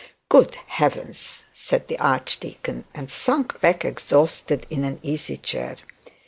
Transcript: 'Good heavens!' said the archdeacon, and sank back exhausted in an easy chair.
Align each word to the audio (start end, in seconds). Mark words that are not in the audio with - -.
'Good 0.29 0.55
heavens!' 0.65 1.43
said 1.53 1.87
the 1.87 1.99
archdeacon, 1.99 2.85
and 2.95 3.11
sank 3.11 3.61
back 3.61 3.85
exhausted 3.85 4.65
in 4.71 4.83
an 4.83 4.99
easy 5.03 5.37
chair. 5.37 5.75